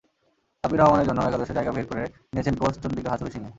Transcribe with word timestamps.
সাব্বির 0.63 0.79
রহমানের 0.81 1.07
জন্যও 1.09 1.27
একাদশে 1.27 1.57
জায়গা 1.57 1.71
বের 1.75 1.85
করে 1.89 2.03
নিয়েছেন 2.33 2.55
কোচ 2.59 2.73
চন্ডিকা 2.83 3.09
হাথুরুসিংহে। 3.11 3.49